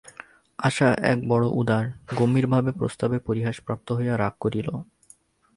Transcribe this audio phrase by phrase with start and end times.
[0.59, 1.85] আশা একবড়ো উদার
[2.17, 2.47] গম্ভীর
[2.71, 4.69] প্রস্তাবে পরিহাস প্রাপ্ত হইয়া রাগ করিল।